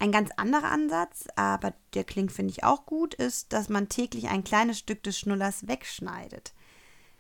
Ein 0.01 0.13
ganz 0.13 0.31
anderer 0.37 0.71
Ansatz, 0.71 1.27
aber 1.35 1.75
der 1.95 2.05
klingt, 2.05 2.33
finde 2.33 2.53
ich, 2.53 2.65
auch 2.65 2.87
gut, 2.87 3.15
ist, 3.15 3.53
dass 3.53 3.69
man 3.69 3.89
täglich 3.89 4.29
ein 4.29 4.45
kleines 4.45 4.79
Stück 4.79 5.03
des 5.03 5.19
Schnullers 5.19 5.67
wegschneidet. 5.67 6.55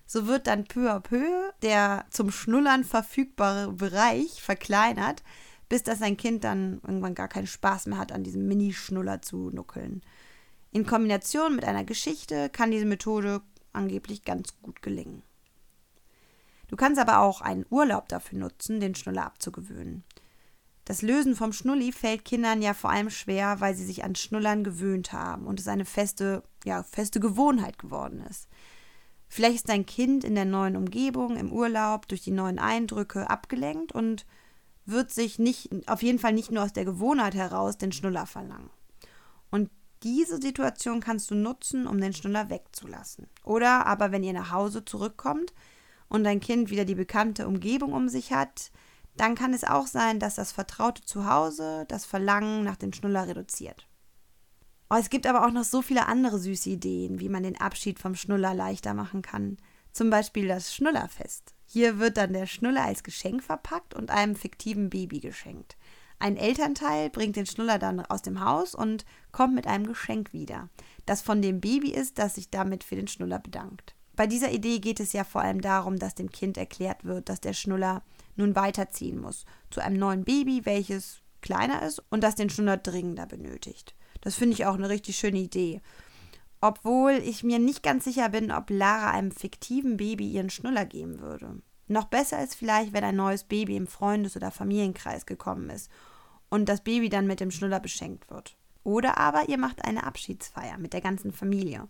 So 0.07 0.27
wird 0.27 0.47
dann 0.47 0.65
peu 0.65 0.91
à 0.91 1.01
peu 1.01 1.27
der 1.63 2.07
zum 2.11 2.31
Schnullern 2.31 2.85
verfügbare 2.85 3.73
Bereich 3.73 4.41
verkleinert, 4.41 5.23
bis 5.69 5.83
dass 5.83 6.01
ein 6.03 6.17
Kind 6.17 6.45
dann 6.45 6.81
irgendwann 6.87 7.15
gar 7.15 7.29
keinen 7.29 7.47
Spaß 7.47 7.87
mehr 7.87 7.99
hat, 7.99 8.13
an 8.13 8.25
diesem 8.25 8.47
Mini-Schnuller 8.47 9.21
zu 9.23 9.51
nuckeln. 9.51 10.03
In 10.71 10.87
Kombination 10.87 11.57
mit 11.57 11.65
einer 11.65 11.85
Geschichte 11.85 12.49
kann 12.49 12.71
diese 12.71 12.87
Methode 12.87 13.43
angeblich 13.73 14.25
ganz 14.25 14.61
gut 14.63 14.83
gelingen. 14.83 15.23
Du 16.69 16.77
kannst 16.77 17.01
aber 17.01 17.21
auch 17.21 17.41
einen 17.41 17.67
Urlaub 17.71 18.09
dafür 18.09 18.39
nutzen, 18.39 18.81
den 18.81 18.95
Schnuller 18.95 19.27
abzugewöhnen. 19.27 20.05
Das 20.85 21.03
Lösen 21.03 21.37
vom 21.37 21.53
Schnulli 21.53 21.93
fällt 21.93 22.25
Kindern 22.25 22.63
ja 22.63 22.73
vor 22.73 22.91
allem 22.91 23.11
schwer, 23.11 23.61
weil 23.61 23.75
sie 23.75 23.85
sich 23.85 24.05
an 24.05 24.15
Schnullern 24.15 24.65
gewöhnt 24.65 25.13
haben 25.13 25.47
und 25.47 25.61
es 25.61 25.69
eine 25.69 25.85
feste, 25.85 26.43
ja, 26.65 26.83
feste 26.83 27.21
Gewohnheit 27.21 27.79
geworden 27.79 28.25
ist. 28.29 28.49
Vielleicht 29.29 29.57
ist 29.57 29.69
dein 29.69 29.85
Kind 29.85 30.25
in 30.25 30.35
der 30.35 30.47
neuen 30.47 30.77
Umgebung, 30.77 31.37
im 31.37 31.53
Urlaub, 31.53 32.09
durch 32.09 32.23
die 32.23 32.31
neuen 32.31 32.59
Eindrücke 32.59 33.29
abgelenkt 33.29 33.93
und 33.93 34.25
wird 34.87 35.11
sich 35.11 35.39
nicht, 35.39 35.69
auf 35.87 36.03
jeden 36.03 36.19
Fall 36.19 36.33
nicht 36.33 36.51
nur 36.51 36.63
aus 36.63 36.73
der 36.73 36.87
Gewohnheit 36.87 37.35
heraus 37.35 37.77
den 37.77 37.93
Schnuller 37.93 38.25
verlangen. 38.25 38.71
Und 39.51 39.71
diese 40.03 40.41
Situation 40.41 41.01
kannst 41.01 41.31
du 41.31 41.35
nutzen, 41.35 41.87
um 41.87 42.01
den 42.01 42.15
Schnuller 42.15 42.49
wegzulassen. 42.49 43.27
Oder 43.45 43.87
aber, 43.87 44.13
wenn 44.13 44.23
ihr 44.23 44.33
nach 44.33 44.53
Hause 44.53 44.85
zurückkommt, 44.85 45.53
und 46.09 46.25
dein 46.25 46.41
Kind 46.41 46.71
wieder 46.71 46.85
die 46.85 46.95
bekannte 46.95 47.47
Umgebung 47.47 47.93
um 47.93 48.09
sich 48.09 48.33
hat, 48.33 48.71
dann 49.17 49.35
kann 49.35 49.53
es 49.53 49.65
auch 49.65 49.87
sein, 49.87 50.21
dass 50.21 50.37
das 50.37 50.53
vertraute 50.53 51.05
Zuhause 51.05 51.85
das 51.89 52.05
Verlangen 52.05 52.65
nach 52.65 52.77
dem 52.77 52.93
Schnuller 52.93 53.27
reduziert. 53.27 53.89
Oh, 54.91 54.97
es 54.97 55.11
gibt 55.11 55.27
aber 55.27 55.47
auch 55.47 55.53
noch 55.53 55.65
so 55.65 55.83
viele 55.83 56.07
andere 56.07 56.39
süße 56.39 56.71
Ideen, 56.71 57.21
wie 57.21 57.29
man 57.29 57.43
den 57.43 57.61
Abschied 57.61 57.99
vom 57.99 58.15
Schnuller 58.15 58.55
leichter 58.55 58.95
machen 58.95 59.21
kann. 59.21 59.59
Zum 59.93 60.09
Beispiel 60.09 60.49
das 60.49 60.75
Schnullerfest. 60.75 61.55
Hier 61.67 61.99
wird 61.99 62.17
dann 62.17 62.33
der 62.33 62.47
Schnuller 62.47 62.85
als 62.85 63.03
Geschenk 63.03 63.43
verpackt 63.43 63.93
und 63.93 64.11
einem 64.11 64.37
fiktiven 64.37 64.89
Baby 64.89 65.21
geschenkt. 65.21 65.77
Ein 66.21 66.37
Elternteil 66.37 67.11
bringt 67.11 67.37
den 67.37 67.47
Schnuller 67.47 67.79
dann 67.79 68.01
aus 68.01 68.23
dem 68.23 68.43
Haus 68.43 68.75
und 68.75 69.05
kommt 69.31 69.55
mit 69.55 69.67
einem 69.67 69.87
Geschenk 69.87 70.33
wieder, 70.33 70.69
das 71.07 71.23
von 71.23 71.43
dem 71.43 71.61
Baby 71.61 71.91
ist, 71.91 72.19
das 72.19 72.37
sich 72.37 72.51
damit 72.51 72.83
für 72.83 72.97
den 72.97 73.09
Schnuller 73.09 73.39
bedankt. 73.39 73.95
Bei 74.19 74.27
dieser 74.27 74.51
Idee 74.51 74.81
geht 74.81 74.99
es 74.99 75.13
ja 75.13 75.23
vor 75.23 75.43
allem 75.43 75.61
darum, 75.61 75.97
dass 75.97 76.17
dem 76.17 76.33
Kind 76.33 76.59
erklärt 76.59 77.05
wird, 77.05 77.29
dass 77.29 77.41
der 77.41 77.53
Schnuller 77.53 78.03
nun 78.35 78.57
weiterziehen 78.57 79.21
muss 79.21 79.45
zu 79.71 79.81
einem 79.81 79.97
neuen 79.97 80.25
Baby, 80.25 80.67
welches 80.67 81.23
kleiner 81.41 81.83
ist 81.83 82.03
und 82.11 82.25
das 82.25 82.35
den 82.35 82.51
Schnuller 82.51 82.79
dringender 82.79 83.27
benötigt. 83.27 83.95
Das 84.21 84.35
finde 84.35 84.55
ich 84.55 84.67
auch 84.67 84.75
eine 84.75 84.89
richtig 84.89 85.17
schöne 85.17 85.39
Idee. 85.39 85.81
Obwohl 86.61 87.13
ich 87.13 87.45
mir 87.45 87.61
nicht 87.61 87.85
ganz 87.85 88.07
sicher 88.07 88.29
bin, 88.29 88.51
ob 88.51 88.71
Lara 88.71 89.13
einem 89.13 89.31
fiktiven 89.31 89.97
Baby 89.97 90.27
ihren 90.27 90.51
Schnuller 90.51 90.85
geben 90.85 91.21
würde. 91.21 91.63
Noch 91.87 92.07
besser 92.07 92.43
ist 92.43 92.57
vielleicht, 92.57 92.93
wenn 92.93 93.05
ein 93.05 93.15
neues 93.15 93.45
Baby 93.45 93.77
im 93.77 93.87
Freundes- 93.87 94.37
oder 94.37 94.51
Familienkreis 94.51 95.27
gekommen 95.27 95.71
ist 95.71 95.93
und 96.49 96.69
das 96.69 96.83
Baby 96.83 97.09
dann 97.09 97.29
mit 97.29 97.39
dem 97.39 97.53
Schnuller 97.53 97.79
beschenkt 97.79 98.29
wird. 98.31 98.57
Oder 98.83 99.17
aber 99.17 99.49
ihr 99.49 99.59
macht 99.59 99.85
eine 99.85 100.03
Abschiedsfeier 100.03 100.77
mit 100.77 100.93
der 100.93 101.03
ganzen 101.03 101.31
Familie 101.31 101.87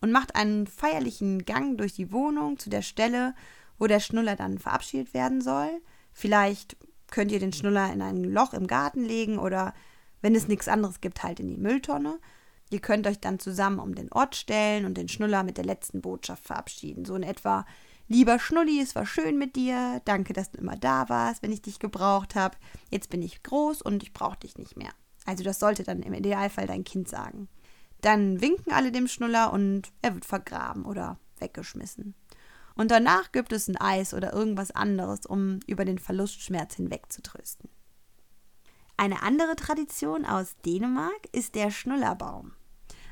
und 0.00 0.12
macht 0.12 0.36
einen 0.36 0.66
feierlichen 0.66 1.44
Gang 1.44 1.78
durch 1.78 1.94
die 1.94 2.12
Wohnung 2.12 2.58
zu 2.58 2.70
der 2.70 2.82
Stelle, 2.82 3.34
wo 3.78 3.86
der 3.86 4.00
Schnuller 4.00 4.36
dann 4.36 4.58
verabschiedet 4.58 5.14
werden 5.14 5.40
soll. 5.40 5.70
Vielleicht 6.12 6.76
könnt 7.10 7.32
ihr 7.32 7.40
den 7.40 7.52
Schnuller 7.52 7.92
in 7.92 8.02
ein 8.02 8.24
Loch 8.24 8.52
im 8.52 8.66
Garten 8.66 9.04
legen 9.04 9.38
oder 9.38 9.74
wenn 10.20 10.34
es 10.34 10.48
nichts 10.48 10.68
anderes 10.68 11.00
gibt, 11.00 11.22
halt 11.22 11.40
in 11.40 11.48
die 11.48 11.56
Mülltonne. 11.56 12.18
Ihr 12.70 12.80
könnt 12.80 13.06
euch 13.06 13.20
dann 13.20 13.38
zusammen 13.38 13.78
um 13.78 13.94
den 13.94 14.12
Ort 14.12 14.36
stellen 14.36 14.84
und 14.84 14.98
den 14.98 15.08
Schnuller 15.08 15.42
mit 15.42 15.56
der 15.56 15.64
letzten 15.64 16.02
Botschaft 16.02 16.44
verabschieden. 16.46 17.04
So 17.04 17.14
in 17.14 17.22
etwa, 17.22 17.64
lieber 18.08 18.38
Schnulli, 18.38 18.80
es 18.80 18.94
war 18.94 19.06
schön 19.06 19.38
mit 19.38 19.56
dir, 19.56 20.02
danke, 20.04 20.32
dass 20.32 20.50
du 20.50 20.58
immer 20.58 20.76
da 20.76 21.08
warst, 21.08 21.42
wenn 21.42 21.52
ich 21.52 21.62
dich 21.62 21.78
gebraucht 21.78 22.34
habe. 22.34 22.58
Jetzt 22.90 23.10
bin 23.10 23.22
ich 23.22 23.42
groß 23.42 23.80
und 23.80 24.02
ich 24.02 24.12
brauche 24.12 24.38
dich 24.38 24.58
nicht 24.58 24.76
mehr. 24.76 24.90
Also 25.24 25.44
das 25.44 25.60
sollte 25.60 25.82
dann 25.82 26.02
im 26.02 26.14
Idealfall 26.14 26.66
dein 26.66 26.84
Kind 26.84 27.08
sagen. 27.08 27.48
Dann 28.00 28.40
winken 28.40 28.72
alle 28.72 28.92
dem 28.92 29.08
Schnuller 29.08 29.52
und 29.52 29.92
er 30.02 30.14
wird 30.14 30.24
vergraben 30.24 30.84
oder 30.84 31.18
weggeschmissen. 31.38 32.14
Und 32.74 32.92
danach 32.92 33.32
gibt 33.32 33.52
es 33.52 33.66
ein 33.66 33.76
Eis 33.76 34.14
oder 34.14 34.32
irgendwas 34.32 34.70
anderes, 34.70 35.26
um 35.26 35.58
über 35.66 35.84
den 35.84 35.98
Verlustschmerz 35.98 36.76
hinwegzutrösten. 36.76 37.68
Eine 38.96 39.22
andere 39.22 39.56
Tradition 39.56 40.24
aus 40.24 40.56
Dänemark 40.64 41.28
ist 41.32 41.54
der 41.54 41.70
Schnullerbaum. 41.70 42.52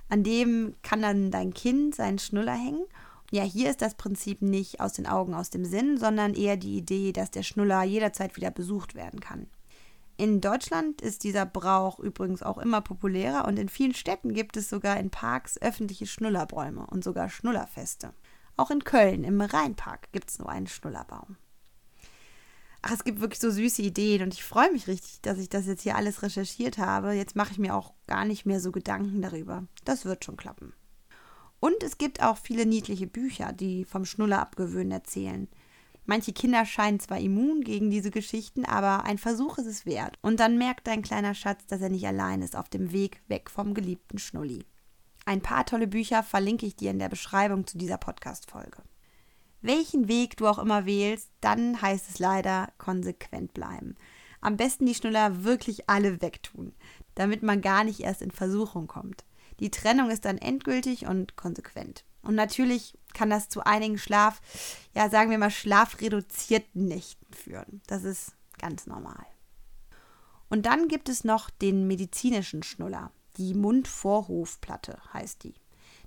An 0.08 0.22
dem 0.22 0.74
kann 0.82 1.02
dann 1.02 1.30
dein 1.30 1.52
Kind 1.52 1.96
seinen 1.96 2.18
Schnuller 2.18 2.54
hängen. 2.54 2.84
Ja, 3.32 3.42
hier 3.42 3.70
ist 3.70 3.82
das 3.82 3.96
Prinzip 3.96 4.40
nicht 4.40 4.80
aus 4.80 4.92
den 4.92 5.06
Augen, 5.06 5.34
aus 5.34 5.50
dem 5.50 5.64
Sinn, 5.64 5.98
sondern 5.98 6.34
eher 6.34 6.56
die 6.56 6.76
Idee, 6.76 7.12
dass 7.12 7.32
der 7.32 7.42
Schnuller 7.42 7.82
jederzeit 7.82 8.36
wieder 8.36 8.52
besucht 8.52 8.94
werden 8.94 9.18
kann. 9.18 9.48
In 10.16 10.40
Deutschland 10.40 11.02
ist 11.02 11.24
dieser 11.24 11.44
Brauch 11.44 11.98
übrigens 11.98 12.42
auch 12.42 12.58
immer 12.58 12.80
populärer 12.80 13.46
und 13.46 13.58
in 13.58 13.68
vielen 13.68 13.94
Städten 13.94 14.32
gibt 14.32 14.56
es 14.56 14.70
sogar 14.70 14.98
in 14.98 15.10
Parks 15.10 15.60
öffentliche 15.60 16.06
Schnullerbäume 16.06 16.86
und 16.86 17.04
sogar 17.04 17.28
Schnullerfeste. 17.28 18.12
Auch 18.56 18.70
in 18.70 18.84
Köln 18.84 19.24
im 19.24 19.40
Rheinpark 19.40 20.10
gibt 20.12 20.30
es 20.30 20.38
nur 20.38 20.48
einen 20.48 20.66
Schnullerbaum 20.66 21.36
ach, 22.86 22.92
es 22.92 23.04
gibt 23.04 23.20
wirklich 23.20 23.40
so 23.40 23.50
süße 23.50 23.82
Ideen 23.82 24.22
und 24.22 24.34
ich 24.34 24.44
freue 24.44 24.70
mich 24.70 24.86
richtig, 24.86 25.20
dass 25.22 25.38
ich 25.38 25.48
das 25.48 25.66
jetzt 25.66 25.82
hier 25.82 25.96
alles 25.96 26.22
recherchiert 26.22 26.78
habe. 26.78 27.12
Jetzt 27.12 27.34
mache 27.34 27.50
ich 27.52 27.58
mir 27.58 27.74
auch 27.74 27.92
gar 28.06 28.24
nicht 28.24 28.46
mehr 28.46 28.60
so 28.60 28.70
Gedanken 28.70 29.22
darüber. 29.22 29.64
Das 29.84 30.04
wird 30.04 30.24
schon 30.24 30.36
klappen. 30.36 30.72
Und 31.58 31.82
es 31.82 31.98
gibt 31.98 32.22
auch 32.22 32.36
viele 32.36 32.64
niedliche 32.64 33.08
Bücher, 33.08 33.52
die 33.52 33.84
vom 33.84 34.04
Schnuller 34.04 34.40
abgewöhnen 34.40 34.92
erzählen. 34.92 35.48
Manche 36.06 36.32
Kinder 36.32 36.64
scheinen 36.64 37.00
zwar 37.00 37.18
immun 37.18 37.62
gegen 37.62 37.90
diese 37.90 38.12
Geschichten, 38.12 38.64
aber 38.64 39.04
ein 39.04 39.18
Versuch 39.18 39.58
ist 39.58 39.66
es 39.66 39.86
wert. 39.86 40.18
Und 40.22 40.38
dann 40.38 40.56
merkt 40.56 40.86
dein 40.86 41.02
kleiner 41.02 41.34
Schatz, 41.34 41.66
dass 41.66 41.80
er 41.80 41.88
nicht 41.88 42.06
allein 42.06 42.42
ist 42.42 42.56
auf 42.56 42.68
dem 42.68 42.92
Weg 42.92 43.20
weg 43.26 43.50
vom 43.50 43.74
geliebten 43.74 44.18
Schnulli. 44.18 44.64
Ein 45.24 45.42
paar 45.42 45.66
tolle 45.66 45.88
Bücher 45.88 46.22
verlinke 46.22 46.64
ich 46.64 46.76
dir 46.76 46.92
in 46.92 47.00
der 47.00 47.08
Beschreibung 47.08 47.66
zu 47.66 47.76
dieser 47.76 47.98
Podcast-Folge. 47.98 48.82
Welchen 49.60 50.06
Weg 50.06 50.36
du 50.36 50.46
auch 50.46 50.60
immer 50.60 50.86
wählst, 50.86 51.30
dann 51.40 51.82
heißt 51.82 52.08
es 52.08 52.20
leider 52.20 52.68
konsequent 52.78 53.52
bleiben. 53.52 53.96
Am 54.40 54.56
besten 54.56 54.86
die 54.86 54.94
Schnuller 54.94 55.42
wirklich 55.42 55.90
alle 55.90 56.22
wegtun, 56.22 56.72
damit 57.16 57.42
man 57.42 57.62
gar 57.62 57.82
nicht 57.82 57.98
erst 58.00 58.22
in 58.22 58.30
Versuchung 58.30 58.86
kommt. 58.86 59.24
Die 59.58 59.72
Trennung 59.72 60.10
ist 60.10 60.24
dann 60.24 60.38
endgültig 60.38 61.06
und 61.06 61.34
konsequent. 61.34 62.04
Und 62.22 62.36
natürlich 62.36 62.94
kann 63.16 63.30
das 63.30 63.48
zu 63.48 63.64
einigen 63.64 63.98
Schlaf, 63.98 64.40
ja 64.94 65.08
sagen 65.08 65.30
wir 65.30 65.38
mal 65.38 65.50
schlafreduzierten 65.50 66.86
Nächten 66.86 67.32
führen. 67.32 67.80
Das 67.86 68.04
ist 68.04 68.36
ganz 68.58 68.86
normal. 68.86 69.24
Und 70.48 70.66
dann 70.66 70.86
gibt 70.86 71.08
es 71.08 71.24
noch 71.24 71.50
den 71.50 71.86
medizinischen 71.86 72.62
Schnuller. 72.62 73.10
Die 73.38 73.54
Mundvorhofplatte 73.54 74.98
heißt 75.12 75.44
die. 75.44 75.54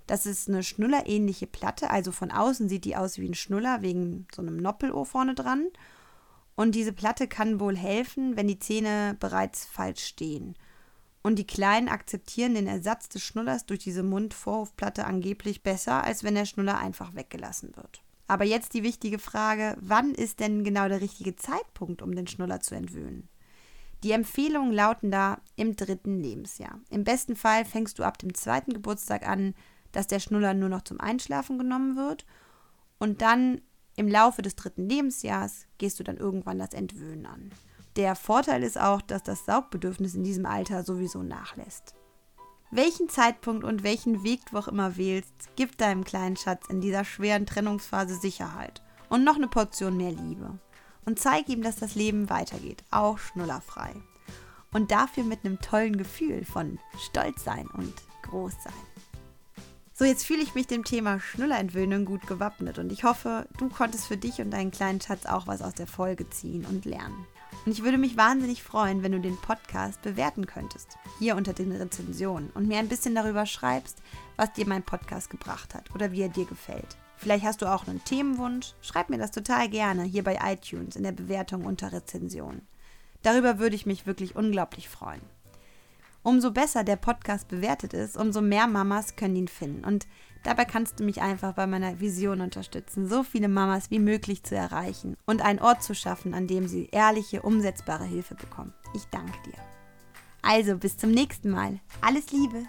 Das 0.06 0.24
ist 0.24 0.48
eine 0.48 0.62
schnullerähnliche 0.62 1.46
Platte, 1.46 1.90
also 1.90 2.10
von 2.10 2.30
außen 2.30 2.68
sieht 2.68 2.84
die 2.84 2.96
aus 2.96 3.18
wie 3.18 3.28
ein 3.28 3.34
Schnuller 3.34 3.82
wegen 3.82 4.26
so 4.34 4.42
einem 4.42 4.56
Noppelohr 4.56 5.04
vorne 5.04 5.34
dran. 5.34 5.66
Und 6.56 6.74
diese 6.74 6.92
Platte 6.92 7.28
kann 7.28 7.60
wohl 7.60 7.76
helfen, 7.76 8.36
wenn 8.36 8.48
die 8.48 8.58
Zähne 8.58 9.16
bereits 9.18 9.64
falsch 9.64 10.04
stehen. 10.04 10.56
Und 11.22 11.38
die 11.38 11.46
Kleinen 11.46 11.88
akzeptieren 11.88 12.54
den 12.54 12.66
Ersatz 12.66 13.08
des 13.08 13.22
Schnullers 13.22 13.66
durch 13.66 13.80
diese 13.80 14.02
Mundvorhofplatte 14.02 15.04
angeblich 15.04 15.62
besser, 15.62 16.02
als 16.02 16.24
wenn 16.24 16.34
der 16.34 16.46
Schnuller 16.46 16.78
einfach 16.78 17.14
weggelassen 17.14 17.76
wird. 17.76 18.02
Aber 18.26 18.44
jetzt 18.44 18.74
die 18.74 18.84
wichtige 18.84 19.18
Frage, 19.18 19.76
wann 19.80 20.14
ist 20.14 20.40
denn 20.40 20.64
genau 20.64 20.88
der 20.88 21.00
richtige 21.00 21.36
Zeitpunkt, 21.36 22.00
um 22.00 22.14
den 22.14 22.26
Schnuller 22.26 22.60
zu 22.60 22.74
entwöhnen? 22.74 23.28
Die 24.02 24.12
Empfehlungen 24.12 24.72
lauten 24.72 25.10
da 25.10 25.40
im 25.56 25.76
dritten 25.76 26.22
Lebensjahr. 26.22 26.80
Im 26.88 27.04
besten 27.04 27.36
Fall 27.36 27.64
fängst 27.64 27.98
du 27.98 28.02
ab 28.02 28.18
dem 28.18 28.32
zweiten 28.32 28.72
Geburtstag 28.72 29.28
an, 29.28 29.54
dass 29.92 30.06
der 30.06 30.20
Schnuller 30.20 30.54
nur 30.54 30.68
noch 30.68 30.82
zum 30.82 31.00
Einschlafen 31.00 31.58
genommen 31.58 31.96
wird. 31.96 32.24
Und 32.98 33.20
dann 33.20 33.60
im 33.96 34.08
Laufe 34.08 34.40
des 34.40 34.56
dritten 34.56 34.88
Lebensjahres 34.88 35.66
gehst 35.76 35.98
du 35.98 36.04
dann 36.04 36.16
irgendwann 36.16 36.58
das 36.58 36.72
Entwöhnen 36.72 37.26
an. 37.26 37.50
Der 37.96 38.14
Vorteil 38.14 38.62
ist 38.62 38.78
auch, 38.80 39.02
dass 39.02 39.22
das 39.22 39.44
Saugbedürfnis 39.46 40.14
in 40.14 40.22
diesem 40.22 40.46
Alter 40.46 40.84
sowieso 40.84 41.22
nachlässt. 41.22 41.94
Welchen 42.70 43.08
Zeitpunkt 43.08 43.64
und 43.64 43.82
welchen 43.82 44.22
Weg 44.22 44.42
du 44.46 44.58
auch 44.58 44.68
immer 44.68 44.96
wählst, 44.96 45.34
gib 45.56 45.76
deinem 45.76 46.04
kleinen 46.04 46.36
Schatz 46.36 46.68
in 46.68 46.80
dieser 46.80 47.04
schweren 47.04 47.46
Trennungsphase 47.46 48.14
Sicherheit 48.14 48.80
und 49.08 49.24
noch 49.24 49.34
eine 49.34 49.48
Portion 49.48 49.96
mehr 49.96 50.12
Liebe. 50.12 50.56
Und 51.04 51.18
zeig 51.18 51.48
ihm, 51.48 51.62
dass 51.62 51.76
das 51.76 51.96
Leben 51.96 52.30
weitergeht, 52.30 52.84
auch 52.92 53.18
schnullerfrei. 53.18 53.92
Und 54.72 54.92
dafür 54.92 55.24
mit 55.24 55.44
einem 55.44 55.60
tollen 55.60 55.98
Gefühl 55.98 56.44
von 56.44 56.78
Stolz 56.96 57.42
sein 57.42 57.66
und 57.72 57.92
groß 58.22 58.52
sein. 58.62 58.72
So, 59.92 60.04
jetzt 60.04 60.24
fühle 60.24 60.42
ich 60.42 60.54
mich 60.54 60.68
dem 60.68 60.84
Thema 60.84 61.18
Schnullerentwöhnung 61.18 62.04
gut 62.04 62.26
gewappnet 62.28 62.78
und 62.78 62.92
ich 62.92 63.02
hoffe, 63.02 63.48
du 63.58 63.68
konntest 63.68 64.06
für 64.06 64.16
dich 64.16 64.40
und 64.40 64.52
deinen 64.52 64.70
kleinen 64.70 65.00
Schatz 65.00 65.26
auch 65.26 65.48
was 65.48 65.60
aus 65.60 65.74
der 65.74 65.88
Folge 65.88 66.30
ziehen 66.30 66.64
und 66.64 66.84
lernen. 66.84 67.26
Und 67.64 67.72
ich 67.72 67.82
würde 67.82 67.98
mich 67.98 68.16
wahnsinnig 68.16 68.62
freuen, 68.62 69.02
wenn 69.02 69.12
du 69.12 69.20
den 69.20 69.36
Podcast 69.36 70.00
bewerten 70.02 70.46
könntest, 70.46 70.96
hier 71.18 71.36
unter 71.36 71.52
den 71.52 71.72
Rezensionen 71.72 72.50
und 72.50 72.68
mir 72.68 72.78
ein 72.78 72.88
bisschen 72.88 73.14
darüber 73.14 73.46
schreibst, 73.46 73.98
was 74.36 74.52
dir 74.52 74.66
mein 74.66 74.82
Podcast 74.82 75.30
gebracht 75.30 75.74
hat 75.74 75.94
oder 75.94 76.12
wie 76.12 76.22
er 76.22 76.28
dir 76.28 76.46
gefällt. 76.46 76.96
Vielleicht 77.16 77.44
hast 77.44 77.60
du 77.60 77.66
auch 77.66 77.86
einen 77.86 78.02
Themenwunsch, 78.04 78.72
schreib 78.80 79.10
mir 79.10 79.18
das 79.18 79.30
total 79.30 79.68
gerne 79.68 80.04
hier 80.04 80.24
bei 80.24 80.38
iTunes 80.42 80.96
in 80.96 81.02
der 81.02 81.12
Bewertung 81.12 81.66
unter 81.66 81.92
Rezensionen. 81.92 82.66
Darüber 83.22 83.58
würde 83.58 83.76
ich 83.76 83.84
mich 83.84 84.06
wirklich 84.06 84.36
unglaublich 84.36 84.88
freuen. 84.88 85.20
Umso 86.22 86.50
besser 86.50 86.84
der 86.84 86.96
Podcast 86.96 87.48
bewertet 87.48 87.94
ist, 87.94 88.16
umso 88.16 88.42
mehr 88.42 88.66
Mamas 88.66 89.16
können 89.16 89.36
ihn 89.36 89.48
finden. 89.48 89.84
Und 89.84 90.06
dabei 90.42 90.66
kannst 90.66 91.00
du 91.00 91.04
mich 91.04 91.22
einfach 91.22 91.54
bei 91.54 91.66
meiner 91.66 92.00
Vision 92.00 92.42
unterstützen, 92.42 93.08
so 93.08 93.22
viele 93.22 93.48
Mamas 93.48 93.90
wie 93.90 93.98
möglich 93.98 94.42
zu 94.42 94.54
erreichen 94.54 95.16
und 95.26 95.42
einen 95.42 95.60
Ort 95.60 95.82
zu 95.82 95.94
schaffen, 95.94 96.34
an 96.34 96.46
dem 96.46 96.68
sie 96.68 96.88
ehrliche, 96.92 97.42
umsetzbare 97.42 98.04
Hilfe 98.04 98.34
bekommen. 98.34 98.74
Ich 98.94 99.06
danke 99.06 99.38
dir. 99.46 99.58
Also 100.42 100.76
bis 100.76 100.96
zum 100.96 101.10
nächsten 101.10 101.50
Mal. 101.50 101.80
Alles 102.00 102.30
Liebe. 102.32 102.66